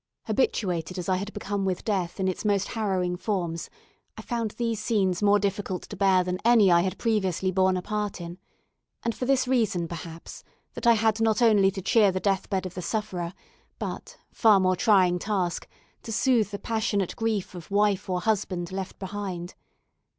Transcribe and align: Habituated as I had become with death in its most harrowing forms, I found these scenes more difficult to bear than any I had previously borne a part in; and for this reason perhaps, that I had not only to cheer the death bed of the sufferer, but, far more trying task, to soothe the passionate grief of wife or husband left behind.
Habituated 0.23 0.97
as 0.97 1.07
I 1.07 1.17
had 1.17 1.31
become 1.31 1.63
with 1.63 1.83
death 1.83 2.19
in 2.19 2.27
its 2.27 2.43
most 2.43 2.69
harrowing 2.69 3.15
forms, 3.17 3.69
I 4.17 4.23
found 4.23 4.49
these 4.51 4.79
scenes 4.83 5.21
more 5.21 5.37
difficult 5.37 5.83
to 5.83 5.95
bear 5.95 6.23
than 6.23 6.39
any 6.43 6.71
I 6.71 6.81
had 6.81 6.97
previously 6.97 7.51
borne 7.51 7.77
a 7.77 7.83
part 7.83 8.19
in; 8.19 8.39
and 9.03 9.13
for 9.13 9.25
this 9.25 9.47
reason 9.47 9.87
perhaps, 9.87 10.43
that 10.73 10.87
I 10.87 10.93
had 10.93 11.21
not 11.21 11.39
only 11.43 11.69
to 11.69 11.83
cheer 11.83 12.11
the 12.11 12.19
death 12.19 12.49
bed 12.49 12.65
of 12.65 12.73
the 12.73 12.81
sufferer, 12.81 13.35
but, 13.77 14.17
far 14.31 14.59
more 14.59 14.75
trying 14.75 15.19
task, 15.19 15.67
to 16.01 16.11
soothe 16.11 16.49
the 16.49 16.57
passionate 16.57 17.15
grief 17.15 17.53
of 17.53 17.69
wife 17.69 18.09
or 18.09 18.21
husband 18.21 18.71
left 18.71 18.97
behind. 18.97 19.53